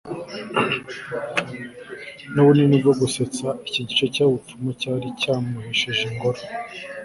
nubunini 2.33 2.75
bwo 2.81 2.93
gusetsa 3.01 3.47
iki 3.67 3.81
gice 3.87 4.05
cyubupfumu 4.13 4.69
cyari 4.81 5.07
cyamuhesheje 5.21 6.03
ingoro 6.11 6.39